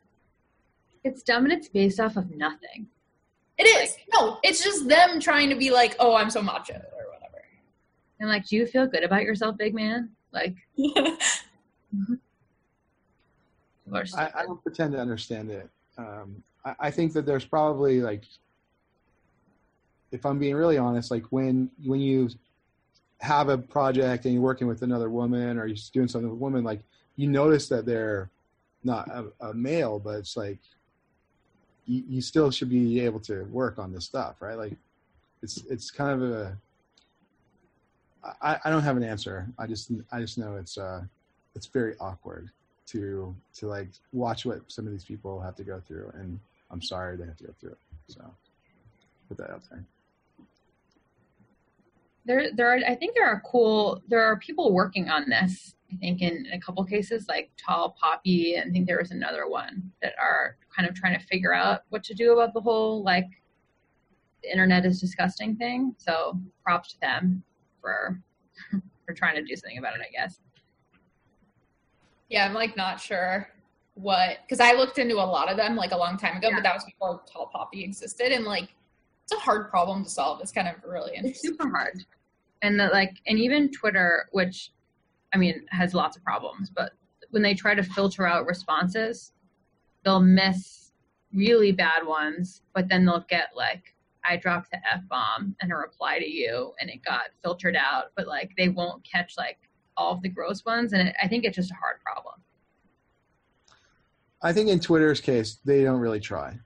[1.06, 2.88] It's dumb and it's based off of nothing.
[3.60, 3.92] It is.
[3.92, 7.44] Like, no, it's just them trying to be like, oh, I'm so macho or whatever.
[8.20, 10.10] And like, do you feel good about yourself, big man?
[10.34, 10.56] Like,
[13.94, 15.70] I, I, don't pretend to understand it.
[15.98, 18.24] Um, I, I think that there's probably like,
[20.12, 22.30] if I'm being really honest, like when when you
[23.22, 26.42] have a project and you're working with another woman or you're doing something with a
[26.42, 26.82] woman, like
[27.16, 28.32] you notice that they're
[28.84, 30.60] not a, a male, but it's like
[31.86, 34.58] you, you still should be able to work on this stuff, right?
[34.58, 34.74] Like
[35.42, 36.58] it's it's kind of a
[38.42, 39.48] I, I don't have an answer.
[39.58, 41.04] I just I just know it's uh
[41.56, 42.50] it's very awkward
[42.88, 46.40] to to like watch what some of these people have to go through and
[46.72, 47.78] I'm sorry they have to go through it.
[48.08, 48.22] So
[49.28, 49.84] put that out there.
[52.26, 55.98] There there are I think there are cool there are people working on this I
[55.98, 59.92] think in a couple cases, like Tall Poppy, and I think there was another one
[60.02, 63.28] that are kind of trying to figure out what to do about the whole like
[64.44, 65.96] the internet is disgusting thing.
[65.98, 67.44] So props to them
[67.82, 68.22] for
[69.06, 70.40] for trying to do something about it, I guess.
[72.30, 73.48] Yeah, I'm like not sure
[73.94, 76.56] what because I looked into a lot of them like a long time ago, yeah.
[76.56, 78.76] but that was before Tall Poppy existed, and like
[79.26, 80.40] it's a hard problem to solve.
[80.42, 81.32] It's kind of really interesting.
[81.32, 82.04] It's super hard,
[82.62, 84.72] and the, like, and even Twitter, which
[85.36, 86.94] I mean, has lots of problems, but
[87.32, 89.34] when they try to filter out responses,
[90.06, 90.92] they'll miss
[91.34, 93.84] really bad ones, but then they'll get like,
[94.24, 98.12] I dropped the F bomb and a reply to you and it got filtered out,
[98.16, 99.58] but like they won't catch like
[99.98, 100.94] all of the gross ones.
[100.94, 102.36] And it, I think it's just a hard problem.
[104.42, 106.58] I think in Twitter's case, they don't really try.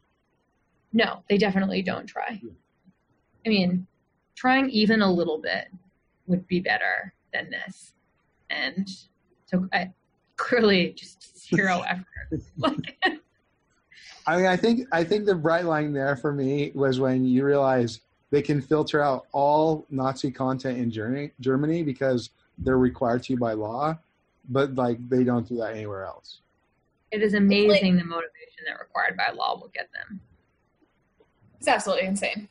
[0.93, 2.41] No, they definitely don't try.
[3.45, 3.87] I mean,
[4.35, 5.67] trying even a little bit
[6.27, 7.93] would be better than this
[8.49, 8.89] and
[9.45, 9.91] so I
[10.37, 13.19] clearly just zero effort.
[14.27, 17.45] I mean, I think I think the bright line there for me was when you
[17.45, 23.37] realize they can filter out all Nazi content in Germany, Germany because they're required to
[23.37, 23.97] by law.
[24.49, 26.41] but like they don't do that anywhere else.
[27.11, 30.21] It is amazing the motivation that required by law will get them.
[31.59, 32.47] It's absolutely insane.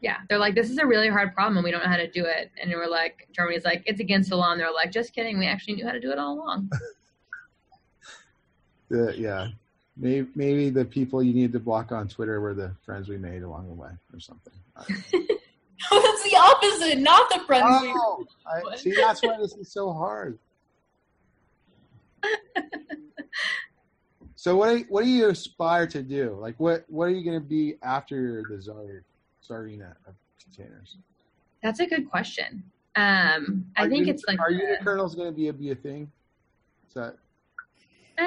[0.00, 2.10] Yeah, they're like, this is a really hard problem, and we don't know how to
[2.10, 2.50] do it.
[2.60, 5.46] And we're like, Germany's like, it's against the law, and they're like, just kidding, we
[5.46, 6.70] actually knew how to do it all along.
[8.88, 9.48] The, yeah,
[9.96, 13.42] maybe maybe the people you need to block on Twitter were the friends we made
[13.42, 14.52] along the way, or something.
[14.76, 14.84] I.
[15.90, 19.72] Oh, that's the opposite, not the friends we Oh, I, see, that's why this is
[19.72, 20.38] so hard.
[24.42, 26.36] so what do, what do you aspire to do?
[26.40, 29.04] Like what what are you going to be after the czar
[29.48, 30.96] czarina of containers?
[31.62, 32.64] That's a good question.
[32.96, 34.52] Um, I Are think uni- it's like are a-
[34.82, 36.10] unikernels going to be a be a thing?
[36.88, 37.14] Is that
[38.18, 38.24] Uh,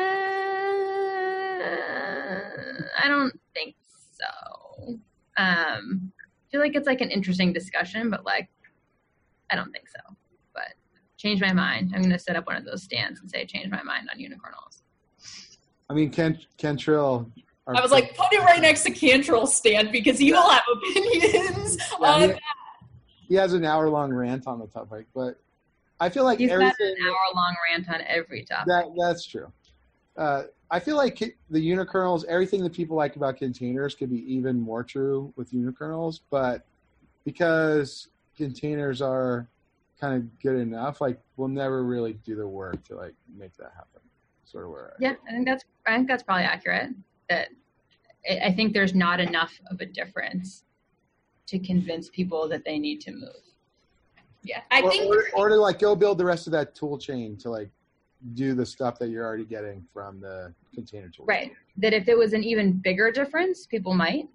[3.03, 3.75] I don't think
[4.13, 4.93] so.
[5.35, 8.47] Um, I feel like it's like an interesting discussion, but like,
[9.49, 9.99] I don't think so.
[10.53, 10.75] But
[11.17, 11.91] change my mind.
[11.93, 14.81] I'm gonna set up one of those stands and say change my mind on unikernels.
[15.89, 17.31] I mean, Ken Cantrill.
[17.67, 20.63] our I was like, put it right next to Cantrill's stand because he will have
[20.73, 22.35] opinions Yeah, on he,
[23.29, 25.39] he has an hour long rant on the topic, but
[25.99, 28.67] I feel like He's got everything an hour long rant on every topic.
[28.67, 29.51] that that's true.
[30.17, 31.19] Uh, I feel like
[31.49, 36.21] the unikernels, everything that people like about containers, could be even more true with unikernels,
[36.29, 36.65] but
[37.23, 39.47] because containers are
[39.99, 43.71] kind of good enough, like we'll never really do the work to like make that
[43.75, 44.01] happen.
[44.45, 44.91] Sort of where.
[44.91, 46.91] I- Yeah, I think that's I think that's probably accurate.
[47.29, 47.49] That
[48.29, 50.63] I I think there's not enough of a difference
[51.47, 53.43] to convince people that they need to move.
[54.43, 56.97] Yeah, I or, think or, or to like go build the rest of that tool
[56.97, 57.69] chain to like
[58.33, 61.25] do the stuff that you're already getting from the container tool.
[61.25, 61.51] Right.
[61.77, 64.27] That if it was an even bigger difference, people might.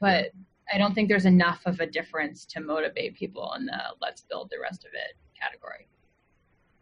[0.00, 0.32] But
[0.72, 4.50] I don't think there's enough of a difference to motivate people in the let's build
[4.50, 5.86] the rest of it category.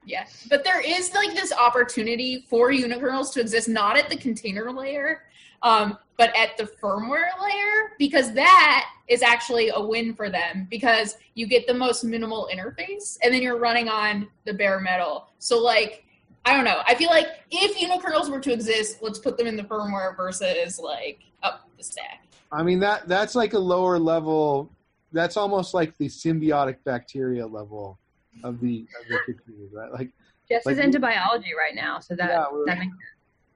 [0.06, 4.70] Yeah, but there is like this opportunity for unikernels to exist not at the container
[4.70, 5.24] layer,
[5.62, 11.16] um, but at the firmware layer because that is actually a win for them because
[11.34, 15.28] you get the most minimal interface and then you're running on the bare metal.
[15.40, 16.04] So like
[16.44, 16.82] I don't know.
[16.86, 20.78] I feel like if unikernels were to exist, let's put them in the firmware versus
[20.78, 22.28] like up the stack.
[22.52, 24.70] I mean that that's like a lower level.
[25.10, 27.98] That's almost like the symbiotic bacteria level
[28.44, 29.92] of the of the computer, right?
[29.92, 30.10] Like
[30.48, 32.96] Jess Like is into biology right now, so that, Yeah, that makes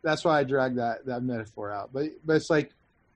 [0.02, 1.92] that's why I dragged that that metaphor out.
[1.92, 2.72] But but it's like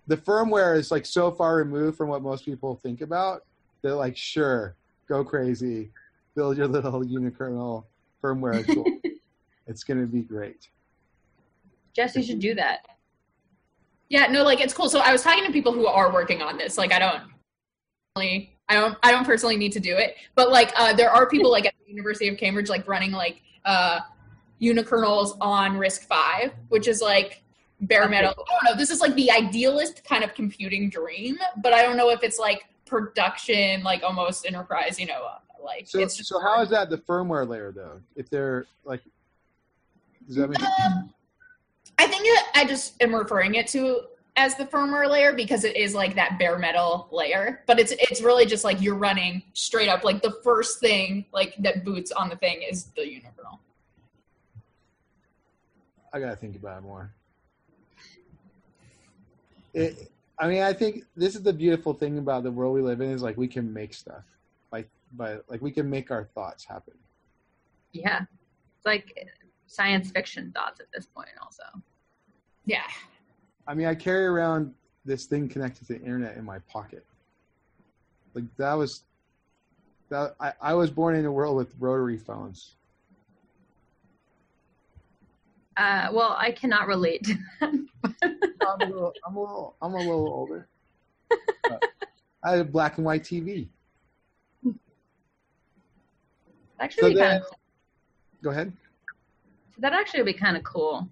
[0.07, 3.44] the firmware is like so far removed from what most people think about.
[3.83, 4.77] They're like, sure,
[5.09, 5.90] go crazy,
[6.35, 7.85] build your little unikernel
[8.22, 8.85] firmware tool.
[9.66, 10.68] it's gonna be great.
[11.94, 12.81] Jess, you should do that.
[14.09, 14.88] Yeah, no, like it's cool.
[14.88, 16.77] So I was talking to people who are working on this.
[16.77, 17.22] Like I don't
[18.14, 20.16] personally I don't I don't personally need to do it.
[20.35, 23.42] But like uh there are people like at the University of Cambridge like running like
[23.64, 24.00] uh
[24.61, 27.42] unikernels on RISC five, which is like
[27.83, 28.31] bare metal.
[28.31, 28.79] I don't know.
[28.79, 32.38] This is like the idealist kind of computing dream, but I don't know if it's
[32.38, 36.70] like production, like almost enterprise, you know, uh, like So it's just so how is
[36.70, 38.00] that the firmware layer though?
[38.16, 39.00] If they're like,
[40.27, 41.12] does that make Um,
[41.98, 44.03] I think it, I just am referring it to
[44.37, 48.20] as the firmware layer because it is like that bare metal layer, but it's it's
[48.20, 50.03] really just like you're running straight up.
[50.05, 53.59] Like the first thing like that boots on the thing is the unikernel.
[56.12, 57.12] I gotta think about it more.
[59.73, 63.01] It, I mean, I think this is the beautiful thing about the world we live
[63.01, 64.25] in is like we can make stuff,
[64.73, 66.94] like by like we can make our thoughts happen.
[67.92, 68.23] Yeah.
[68.23, 69.29] It's like
[69.66, 71.62] science fiction thoughts at this point also.
[72.66, 72.83] Yeah,
[73.66, 74.74] I mean, I carry around
[75.05, 77.05] this thing connected to the internet in my pocket.
[78.35, 79.05] Like that was
[80.11, 82.77] that I, I was born in a world with rotary phones.
[85.76, 87.28] Uh, well, I cannot relate.
[87.61, 87.89] I'm
[88.80, 90.68] a little, I'm a little, I'm a little older.
[91.28, 91.82] But
[92.45, 93.68] I had a black and white TV.
[96.78, 97.59] actually, So be kind of cool.
[98.43, 98.72] Go ahead.
[99.78, 101.09] that actually would be kind of cool.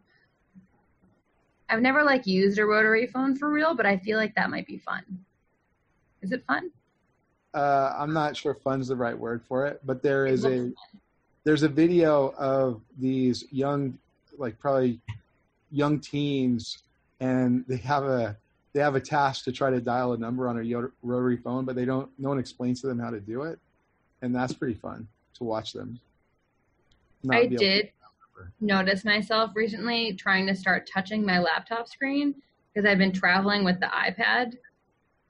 [1.73, 4.66] I've never like used a rotary phone for real, but I feel like that might
[4.66, 5.03] be fun.
[6.20, 6.70] Is it fun?
[7.55, 10.75] uh, I'm not sure fun's the right word for it, but there is a fun.
[11.45, 13.99] there's a video of these young,
[14.39, 15.01] like probably
[15.70, 16.79] young teens,
[17.20, 18.37] and they have a
[18.73, 21.77] they have a task to try to dial a number on a rotary phone, but
[21.77, 22.11] they don't.
[22.18, 23.59] No one explains to them how to do it,
[24.23, 26.01] and that's pretty fun to watch them.
[27.31, 27.91] I did
[28.61, 32.34] notice myself recently trying to start touching my laptop screen
[32.72, 34.55] because I've been traveling with the iPad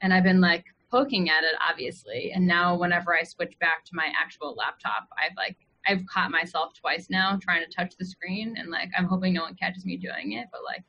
[0.00, 3.92] and I've been like poking at it obviously and now whenever I switch back to
[3.94, 5.56] my actual laptop I've like
[5.86, 9.42] I've caught myself twice now trying to touch the screen, and like I'm hoping no
[9.42, 10.84] one catches me doing it, but like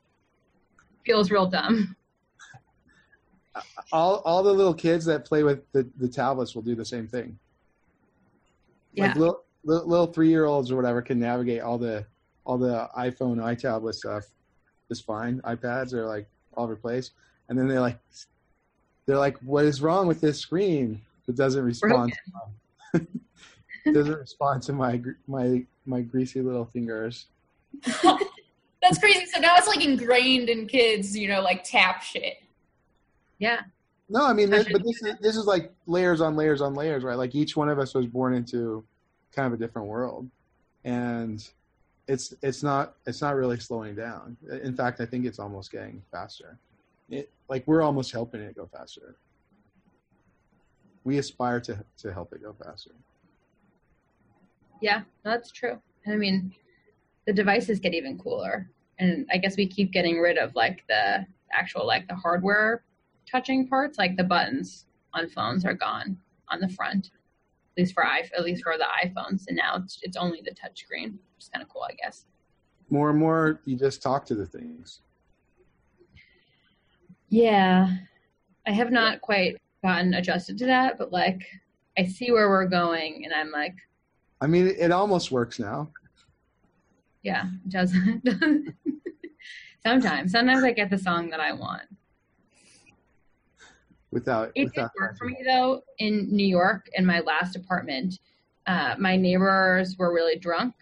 [1.04, 1.96] feels real dumb.
[3.92, 7.08] all all the little kids that play with the, the tablets will do the same
[7.08, 7.38] thing.
[8.92, 9.08] Yeah.
[9.08, 12.06] Like little little, little three year olds or whatever can navigate all the
[12.44, 14.24] all the iPhone, iTablet stuff
[14.90, 15.40] is fine.
[15.42, 17.12] iPads are like all replaced,
[17.48, 17.98] and then they're like
[19.06, 22.12] they're like, "What is wrong with this screen?" It doesn't respond.
[22.12, 23.06] To
[23.84, 27.26] my, doesn't respond to my my my greasy little fingers.
[28.82, 29.24] That's crazy.
[29.26, 32.42] So now it's like ingrained in kids, you know, like tap shit.
[33.38, 33.60] Yeah.
[34.10, 37.02] No, I mean, this, but this is this is like layers on layers on layers,
[37.02, 37.16] right?
[37.16, 38.84] Like each one of us was born into
[39.32, 40.28] kind of a different world,
[40.84, 41.46] and
[42.06, 44.36] it's it's not it's not really slowing down.
[44.62, 46.58] In fact, I think it's almost getting faster.
[47.10, 49.16] It like we're almost helping it go faster.
[51.04, 52.90] We aspire to to help it go faster.
[54.80, 55.80] Yeah, that's true.
[56.06, 56.54] I mean,
[57.26, 61.26] the devices get even cooler, and I guess we keep getting rid of like the
[61.52, 62.84] actual like the hardware
[63.30, 66.18] touching parts, like the buttons on phones are gone
[66.50, 67.10] on the front,
[67.76, 70.54] at least for i at least for the iPhones, and now it's it's only the
[70.54, 72.26] touch screen, which is kind of cool, I guess.
[72.90, 75.00] More and more, you just talk to the things.
[77.30, 77.88] Yeah,
[78.66, 81.42] I have not quite gotten adjusted to that, but like
[81.98, 83.74] I see where we're going, and I'm like,
[84.40, 85.90] I mean, it almost works now.
[87.22, 88.28] yeah, it doesn't.
[89.84, 91.82] sometimes, sometimes I get the song that I want.
[94.14, 98.20] Without It did work for me though in New York in my last apartment.
[98.64, 100.72] Uh, my neighbors were really drunk,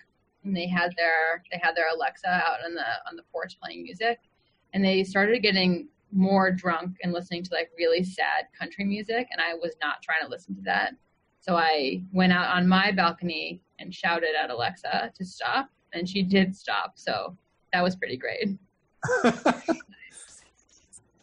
[0.44, 3.84] and they had their they had their Alexa out on the on the porch playing
[3.84, 4.18] music,
[4.74, 9.40] and they started getting more drunk and listening to like really sad country music, and
[9.40, 10.92] I was not trying to listen to that.
[11.40, 16.22] So I went out on my balcony and shouted at Alexa to stop, and she
[16.22, 16.92] did stop.
[16.96, 17.34] So
[17.72, 18.58] that was pretty great.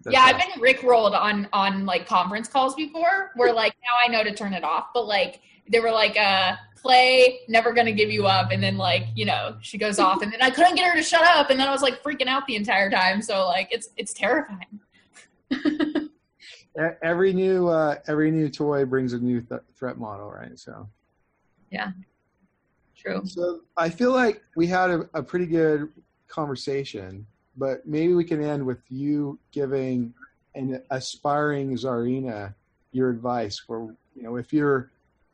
[0.04, 4.08] That's yeah, I've been rickrolled on on like conference calls before, where like now I
[4.08, 8.10] know to turn it off, but like they were like, uh, play, never gonna give
[8.10, 10.90] you up, and then like you know she goes off, and then I couldn't get
[10.90, 13.22] her to shut up, and then I was like freaking out the entire time.
[13.22, 14.80] So like it's it's terrifying.
[17.04, 20.58] Every new uh, every new toy brings a new th- threat model, right?
[20.58, 20.88] So,
[21.72, 21.92] yeah,
[22.96, 23.22] True.
[23.26, 25.90] so I feel like we had a, a pretty good
[26.28, 27.26] conversation,
[27.58, 30.14] but maybe we can end with you giving
[30.56, 32.54] an aspiring Czarina
[32.92, 33.60] your advice.
[33.60, 34.92] For you know, if you're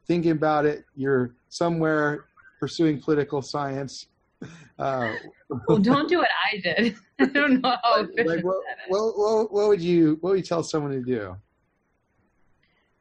[0.07, 2.25] thinking about it, you're somewhere
[2.59, 4.07] pursuing political science.
[4.77, 5.13] Uh,
[5.67, 6.95] Well, don't do what I did.
[7.19, 8.43] I don't know like what, that is.
[8.89, 11.37] what, what, what would you what would you tell someone to do?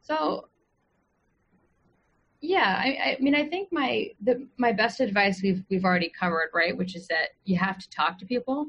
[0.03, 0.49] So,
[2.43, 6.51] yeah, I, I mean, I think my the my best advice we've we've already covered,
[6.53, 6.77] right?
[6.77, 8.69] Which is that you have to talk to people,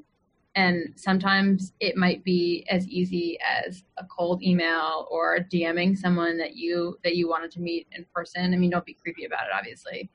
[0.56, 6.56] and sometimes it might be as easy as a cold email or DMing someone that
[6.56, 8.54] you that you wanted to meet in person.
[8.54, 10.10] I mean, don't be creepy about it, obviously.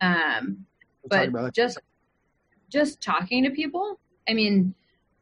[0.00, 0.66] Um,
[1.10, 1.78] We'll but just
[2.70, 4.74] just talking to people i mean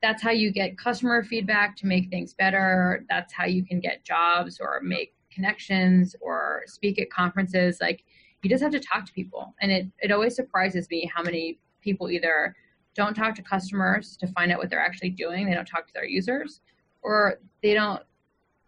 [0.02, 4.04] that's how you get customer feedback to make things better that's how you can get
[4.04, 8.04] jobs or make connections or speak at conferences like
[8.42, 11.58] you just have to talk to people and it, it always surprises me how many
[11.82, 12.54] people either
[12.94, 15.46] don't talk to customers to find out what they're actually doing.
[15.46, 16.60] They don't talk to their users
[17.02, 18.02] or they don't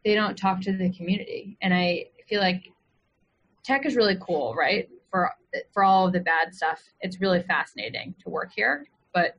[0.05, 1.57] they don't talk to the community.
[1.63, 2.69] And i feel like
[3.65, 4.89] tech is really cool right?
[5.11, 5.31] For
[5.73, 6.83] for all of the bad stuff.
[7.01, 9.35] It's really fascinating to work here but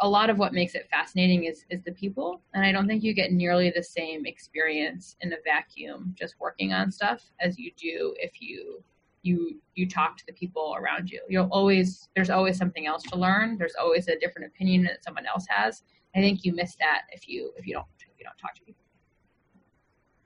[0.00, 2.42] a lot of what makes it fascinating is is the people.
[2.54, 6.72] And i don't think you get nearly the same experience in a vacuum just working
[6.72, 8.82] on stuff as you do if you
[9.26, 11.20] you you talk to the people around you.
[11.28, 13.58] You'll always there's always something else to learn.
[13.58, 15.82] There's always a different opinion that someone else has.
[16.14, 18.62] I think you miss that if you if you don't if you don't talk to
[18.62, 18.84] people.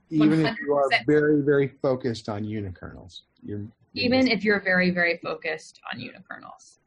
[0.09, 3.59] Even if you are very very focused on unikernels you're,
[3.93, 6.79] you're even if you're very very focused on unikernels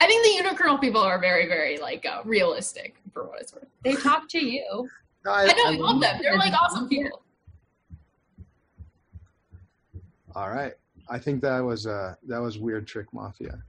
[0.00, 3.66] I think the unikernel people are very very like uh, realistic for what it's worth.
[3.82, 4.88] they talk to you.
[5.24, 6.20] No, I know, I love them.
[6.22, 7.20] They're like awesome people.
[10.36, 10.74] All right
[11.08, 13.62] i think that was uh that was weird trick mafia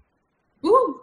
[0.61, 1.01] Woo!